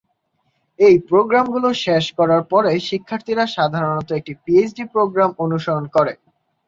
এই 0.79 0.95
প্রোগ্রামগুলি 1.09 1.69
শেষ 1.85 2.05
করার 2.17 2.43
পরে, 2.51 2.71
শিক্ষার্থীরা 2.89 3.45
সাধারণত 3.55 4.09
একটি 4.19 4.33
পিএইচডি 4.43 4.83
প্রোগ্রাম 4.93 5.29
অনুসরণ 5.45 5.85
করে। 5.95 6.13